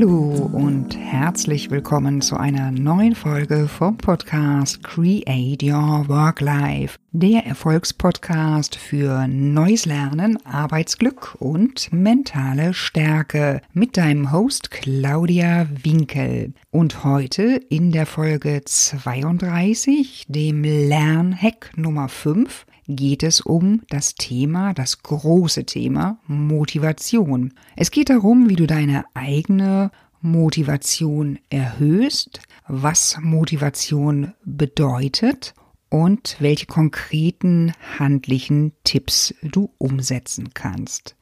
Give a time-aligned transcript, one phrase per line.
[0.00, 7.44] Hallo und herzlich willkommen zu einer neuen Folge vom Podcast Create Your Work Life, der
[7.44, 16.52] Erfolgspodcast für neues Lernen, Arbeitsglück und mentale Stärke mit deinem Host Claudia Winkel.
[16.70, 24.72] Und heute in der Folge 32, dem Lernhack Nummer 5, geht es um das Thema,
[24.72, 27.52] das große Thema Motivation.
[27.76, 35.54] Es geht darum, wie du deine eigene Motivation erhöhst, was Motivation bedeutet
[35.90, 41.14] und welche konkreten handlichen Tipps du umsetzen kannst.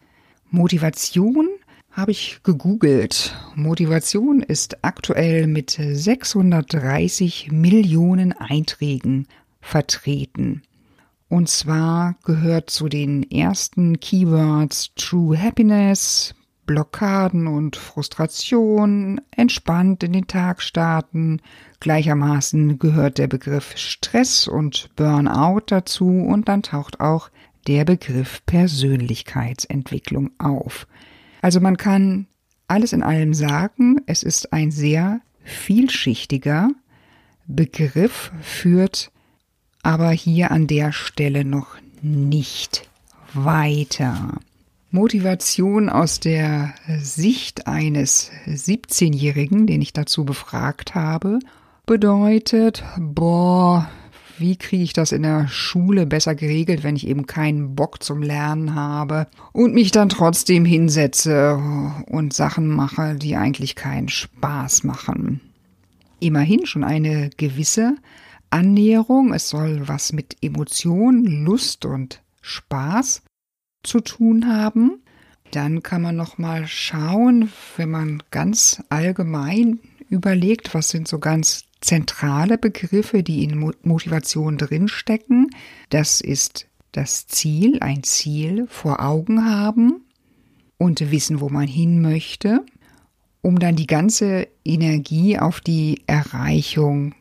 [0.51, 1.49] Motivation
[1.91, 3.35] habe ich gegoogelt.
[3.55, 9.27] Motivation ist aktuell mit 630 Millionen Einträgen
[9.61, 10.63] vertreten.
[11.29, 16.35] Und zwar gehört zu den ersten Keywords True Happiness,
[16.67, 21.41] Blockaden und Frustration, entspannt in den Tag starten.
[21.81, 27.31] Gleichermaßen gehört der Begriff Stress und Burnout dazu und dann taucht auch
[27.67, 30.87] der Begriff Persönlichkeitsentwicklung auf.
[31.43, 32.27] Also man kann
[32.69, 36.71] alles in allem sagen, es ist ein sehr vielschichtiger
[37.47, 39.13] Begriff, führt
[39.87, 42.89] aber hier an der Stelle noch nicht
[43.35, 44.41] weiter.
[44.91, 51.39] Motivation aus der Sicht eines 17-Jährigen, den ich dazu befragt habe,
[51.87, 53.89] bedeutet, boah,
[54.39, 58.23] wie kriege ich das in der Schule besser geregelt, wenn ich eben keinen Bock zum
[58.23, 61.63] Lernen habe und mich dann trotzdem hinsetze
[62.09, 65.41] und Sachen mache, die eigentlich keinen Spaß machen.
[66.19, 67.95] Immerhin schon eine gewisse
[68.51, 69.33] Annäherung.
[69.33, 73.23] Es soll was mit Emotion, Lust und Spaß
[73.83, 75.03] zu tun haben.
[75.53, 81.65] Dann kann man noch mal schauen, wenn man ganz allgemein überlegt, was sind so ganz
[81.81, 85.51] zentrale Begriffe, die in Motivation drinstecken.
[85.91, 90.05] Das ist das Ziel, ein Ziel vor Augen haben
[90.79, 92.65] und wissen, wo man hin möchte,
[93.43, 97.15] um dann die ganze Energie auf die Erreichung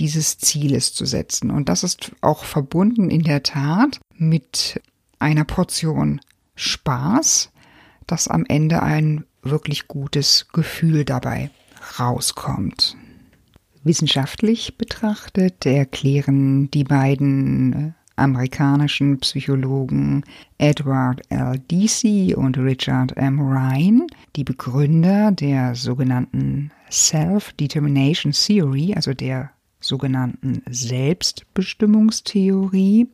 [0.00, 1.50] dieses Zieles zu setzen.
[1.50, 4.80] Und das ist auch verbunden in der Tat mit
[5.18, 6.20] einer Portion
[6.54, 7.50] Spaß,
[8.06, 11.50] dass am Ende ein wirklich gutes Gefühl dabei
[11.98, 12.96] rauskommt.
[13.84, 20.24] Wissenschaftlich betrachtet erklären die beiden amerikanischen Psychologen
[20.58, 21.58] Edward L.
[21.70, 23.40] Deasy und Richard M.
[23.40, 29.52] Ryan, die Begründer der sogenannten Self-Determination Theory, also der
[29.88, 33.08] sogenannten Selbstbestimmungstheorie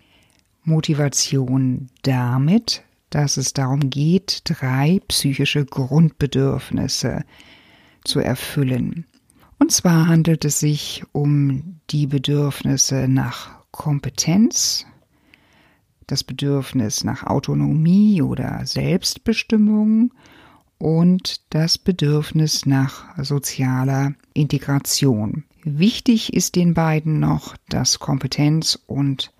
[0.64, 7.24] Motivation damit, dass es darum geht, drei psychische Grundbedürfnisse
[8.04, 9.06] zu erfüllen.
[9.58, 14.86] Und zwar handelt es sich um die Bedürfnisse nach Kompetenz,
[16.06, 20.12] das Bedürfnis nach Autonomie oder Selbstbestimmung
[20.78, 25.44] und das Bedürfnis nach sozialer Integration.
[25.64, 29.32] Wichtig ist den beiden noch, dass Kompetenz und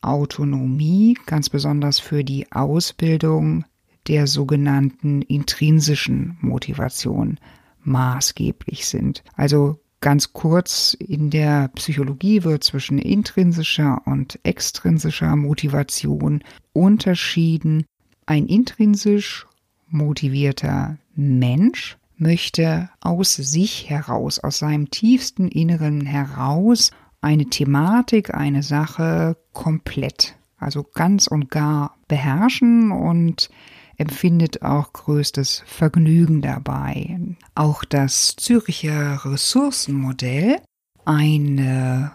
[0.00, 3.64] Autonomie ganz besonders für die Ausbildung
[4.06, 7.38] der sogenannten intrinsischen Motivation
[7.82, 9.24] maßgeblich sind.
[9.34, 17.84] Also ganz kurz, in der Psychologie wird zwischen intrinsischer und extrinsischer Motivation unterschieden.
[18.24, 19.46] Ein intrinsisch
[19.88, 26.90] motivierter Mensch möchte aus sich heraus, aus seinem tiefsten Inneren heraus
[27.20, 33.50] eine Thematik, eine Sache komplett, also ganz und gar beherrschen und
[33.96, 37.18] empfindet auch größtes Vergnügen dabei.
[37.54, 40.60] Auch das Züricher Ressourcenmodell,
[41.04, 42.10] ein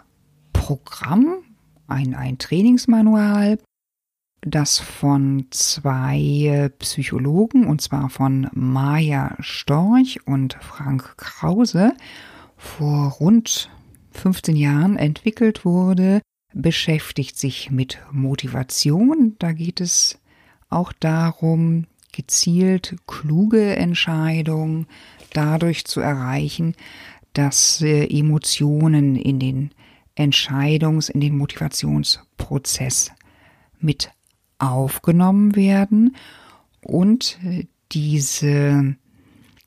[0.52, 1.36] Programm,
[1.86, 3.58] ein, ein Trainingsmanual,
[4.40, 11.92] das von zwei Psychologen, und zwar von Maja Storch und Frank Krause,
[12.56, 13.70] vor rund
[14.12, 16.20] 15 Jahren entwickelt wurde,
[16.54, 19.36] beschäftigt sich mit Motivation.
[19.38, 20.18] Da geht es
[20.68, 24.86] auch darum, gezielt kluge Entscheidungen
[25.32, 26.74] dadurch zu erreichen,
[27.32, 29.70] dass Emotionen in den
[30.16, 33.12] Entscheidungs-, in den Motivationsprozess
[33.78, 34.10] mit
[34.58, 36.16] aufgenommen werden
[36.82, 37.38] und
[37.92, 38.96] diese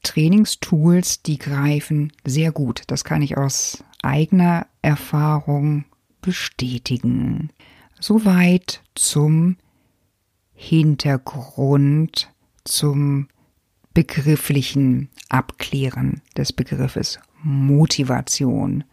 [0.03, 2.83] Trainingstools, die greifen sehr gut.
[2.87, 5.85] Das kann ich aus eigener Erfahrung
[6.21, 7.49] bestätigen.
[7.99, 9.57] Soweit zum
[10.53, 12.31] Hintergrund,
[12.63, 13.27] zum
[13.93, 18.83] begrifflichen Abklären des Begriffes Motivation.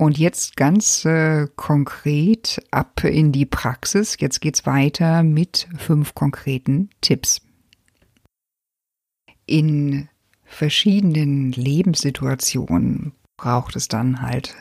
[0.00, 4.16] Und jetzt ganz äh, konkret ab in die Praxis.
[4.20, 7.40] Jetzt geht's weiter mit fünf konkreten Tipps.
[9.44, 10.08] In
[10.44, 14.54] verschiedenen Lebenssituationen braucht es dann halt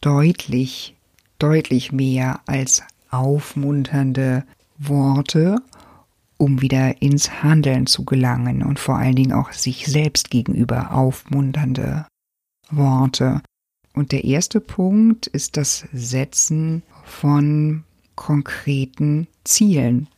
[0.00, 0.96] deutlich,
[1.38, 4.44] deutlich mehr als aufmunternde
[4.76, 5.56] Worte,
[6.36, 12.06] um wieder ins Handeln zu gelangen und vor allen Dingen auch sich selbst gegenüber aufmunternde
[12.70, 13.42] Worte.
[13.92, 17.84] Und der erste Punkt ist das Setzen von
[18.14, 20.08] konkreten Zielen.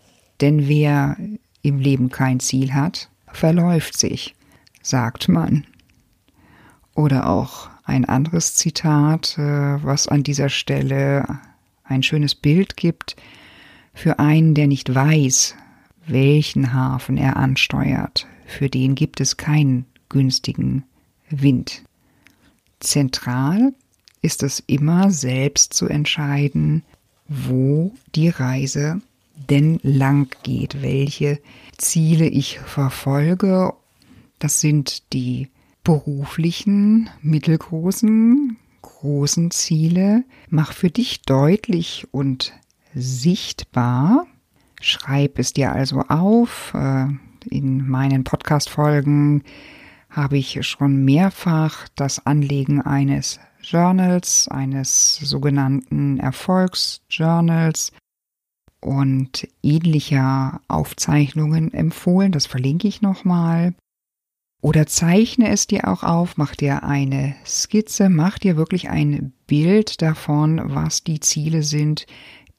[0.40, 1.16] Denn wer
[1.62, 4.34] im Leben kein Ziel hat, verläuft sich,
[4.82, 5.64] sagt man.
[6.94, 11.40] Oder auch ein anderes Zitat, äh, was an dieser Stelle
[11.84, 13.16] ein schönes Bild gibt
[13.94, 15.54] für einen, der nicht weiß,
[16.06, 18.26] welchen Hafen er ansteuert.
[18.46, 20.84] Für den gibt es keinen günstigen
[21.30, 21.82] Wind.
[22.82, 23.74] Zentral
[24.20, 26.84] ist es immer selbst zu entscheiden,
[27.28, 29.00] wo die Reise
[29.50, 31.40] denn lang geht, welche
[31.78, 33.72] Ziele ich verfolge.
[34.38, 35.48] Das sind die
[35.84, 40.24] beruflichen, mittelgroßen, großen Ziele.
[40.48, 42.52] Mach für dich deutlich und
[42.94, 44.26] sichtbar.
[44.80, 46.72] Schreib es dir also auf.
[46.74, 47.06] Äh,
[47.50, 49.42] in meinen Podcast-Folgen
[50.12, 57.92] habe ich schon mehrfach das Anlegen eines Journals, eines sogenannten Erfolgsjournals
[58.80, 62.32] und ähnlicher Aufzeichnungen empfohlen.
[62.32, 63.74] Das verlinke ich nochmal.
[64.60, 70.02] Oder zeichne es dir auch auf, mach dir eine Skizze, mach dir wirklich ein Bild
[70.02, 72.06] davon, was die Ziele sind,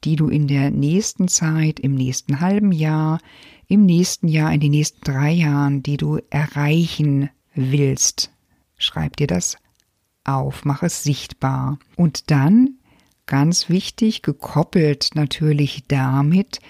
[0.02, 3.20] die du in der nächsten Zeit, im nächsten halben Jahr,
[3.68, 8.30] im nächsten Jahr, in den nächsten drei Jahren, die du erreichen willst.
[8.76, 9.56] Schreib dir das
[10.24, 11.78] auf, mach es sichtbar.
[11.96, 12.78] Und dann,
[13.26, 16.60] ganz wichtig, gekoppelt natürlich damit,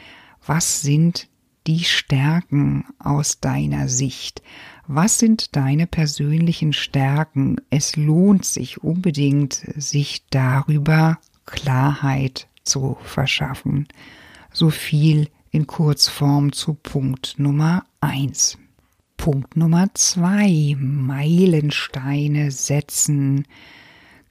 [0.47, 1.29] was sind
[1.67, 4.43] die Stärken aus deiner Sicht?
[4.87, 7.57] Was sind deine persönlichen Stärken?
[7.71, 13.89] Es lohnt sich unbedingt, sich darüber Klarheit zu verschaffen.
[14.53, 18.59] So viel in Kurzform zu Punkt Nummer eins.
[19.25, 23.47] Punkt Nummer zwei, Meilensteine setzen.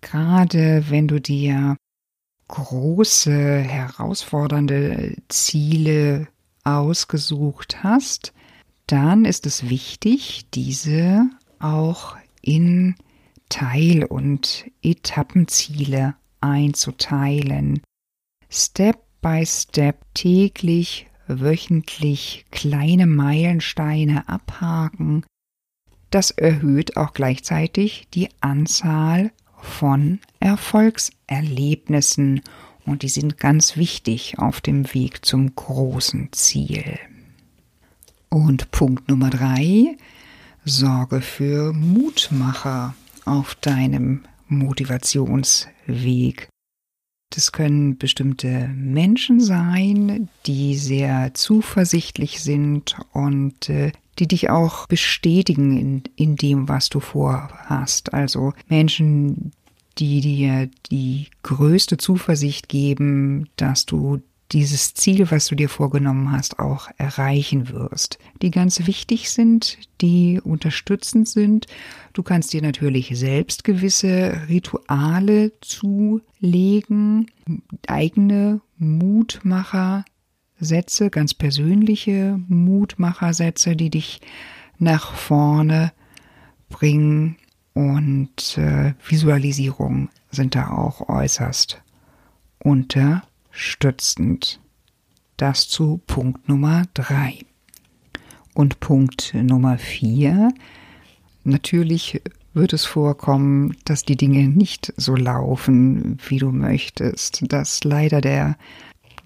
[0.02, 1.78] Gerade wenn du dir
[2.48, 6.28] große, herausfordernde Ziele
[6.64, 8.34] ausgesucht hast,
[8.86, 12.94] dann ist es wichtig, diese auch in
[13.50, 17.82] Teil- und Etappenziele einzuteilen.
[18.48, 25.26] Step by Step täglich wöchentlich kleine Meilensteine abhaken,
[26.10, 29.32] das erhöht auch gleichzeitig die Anzahl
[29.62, 32.42] von Erfolgserlebnissen
[32.86, 37.00] und die sind ganz wichtig auf dem Weg zum großen Ziel.
[38.30, 39.98] Und Punkt Nummer drei,
[40.66, 46.48] sorge für Mutmacher auf deinem Motivationsweg.
[47.36, 55.76] Das können bestimmte Menschen sein, die sehr zuversichtlich sind und äh, die dich auch bestätigen
[55.76, 58.14] in, in dem, was du vorhast.
[58.14, 59.52] Also Menschen,
[59.98, 64.22] die dir die größte Zuversicht geben, dass du
[64.54, 70.40] dieses Ziel, was du dir vorgenommen hast, auch erreichen wirst, die ganz wichtig sind, die
[70.42, 71.68] unterstützend sind.
[72.14, 77.32] Du kannst dir natürlich selbst gewisse Rituale zulegen,
[77.88, 80.06] eigene Mutmachersätze,
[81.10, 84.22] ganz persönliche Mutmachersätze, die dich
[84.78, 85.92] nach vorne
[86.70, 87.38] bringen.
[87.74, 91.82] Und äh, Visualisierung sind da auch äußerst
[92.60, 94.60] unter stützend.
[95.38, 97.40] Das zu Punkt Nummer drei.
[98.54, 100.50] Und Punkt Nummer vier.
[101.44, 102.22] Natürlich
[102.54, 108.58] wird es vorkommen, dass die Dinge nicht so laufen, wie du möchtest, dass leider der,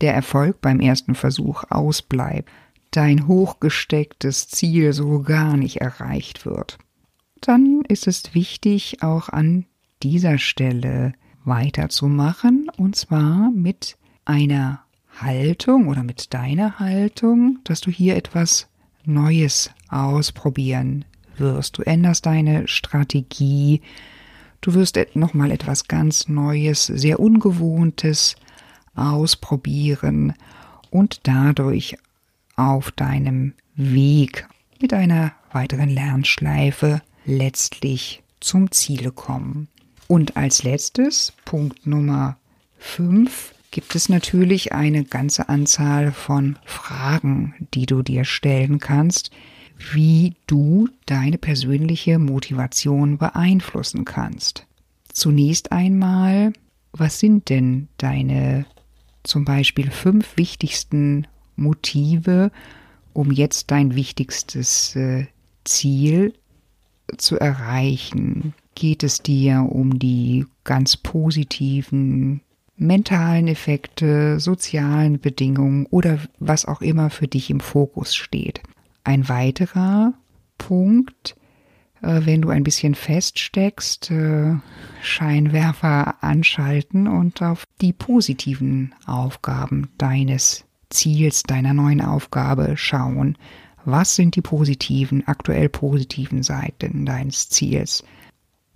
[0.02, 2.50] der Erfolg beim ersten Versuch ausbleibt,
[2.92, 6.78] dein hochgestecktes Ziel so gar nicht erreicht wird.
[7.42, 9.66] Dann ist es wichtig, auch an
[10.04, 14.82] dieser Stelle weiterzumachen, und zwar mit einer
[15.20, 18.68] Haltung oder mit deiner Haltung, dass du hier etwas
[19.06, 21.06] Neues ausprobieren
[21.38, 21.78] wirst.
[21.78, 23.82] Du änderst deine Strategie,
[24.62, 28.36] du wirst nochmal etwas ganz Neues, sehr Ungewohntes
[28.96, 30.34] ausprobieren
[30.90, 31.98] und dadurch
[32.56, 34.48] auf deinem Weg
[34.82, 39.68] mit einer weiteren Lernschleife letztlich zum Ziele kommen.
[40.08, 42.38] Und als letztes, Punkt Nummer
[42.80, 49.32] 5, gibt es natürlich eine ganze Anzahl von Fragen, die du dir stellen kannst,
[49.92, 54.66] wie du deine persönliche Motivation beeinflussen kannst.
[55.12, 56.54] Zunächst einmal,
[56.92, 58.66] was sind denn deine
[59.24, 62.52] zum Beispiel fünf wichtigsten Motive,
[63.14, 65.28] um jetzt dein wichtigstes äh,
[65.64, 66.34] Ziel
[67.18, 68.54] zu erreichen?
[68.76, 72.42] Geht es dir um die ganz positiven
[72.78, 78.62] mentalen Effekte, sozialen Bedingungen oder was auch immer für dich im Fokus steht?
[79.04, 80.14] Ein weiterer
[80.58, 81.36] Punkt,
[82.02, 84.56] äh, wenn du ein bisschen feststeckst, äh,
[85.02, 93.38] Scheinwerfer anschalten und auf die positiven Aufgaben deines Ziels, deiner neuen Aufgabe schauen.
[93.86, 98.04] Was sind die positiven, aktuell positiven Seiten deines Ziels?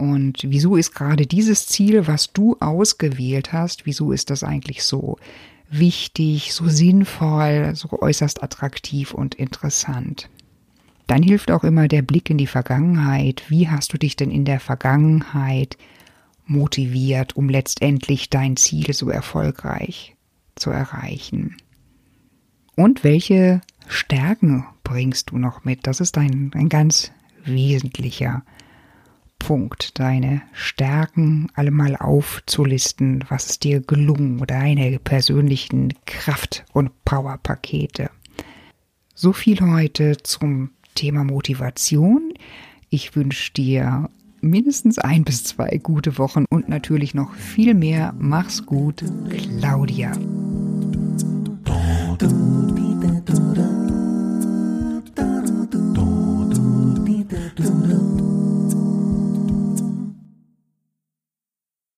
[0.01, 5.20] Und wieso ist gerade dieses Ziel, was du ausgewählt hast, wieso ist das eigentlich so
[5.70, 10.27] wichtig, so sinnvoll, so äußerst attraktiv und interessant?
[11.05, 13.43] Dann hilft auch immer der Blick in die Vergangenheit.
[13.50, 15.77] Wie hast du dich denn in der Vergangenheit
[16.48, 20.15] motiviert, um letztendlich dein Ziel so erfolgreich
[20.55, 21.58] zu erreichen?
[22.75, 25.86] Und welche Stärken bringst du noch mit?
[25.86, 27.12] Das ist ein, ein ganz
[27.46, 28.41] wesentlicher
[29.41, 38.12] Punkt, deine Stärken alle mal aufzulisten, was ist dir gelungen, deine persönlichen Kraft- und Powerpakete.
[39.15, 42.33] So viel heute zum Thema Motivation.
[42.89, 44.10] Ich wünsche dir
[44.41, 48.13] mindestens ein bis zwei gute Wochen und natürlich noch viel mehr.
[48.19, 50.12] Mach's gut, Claudia.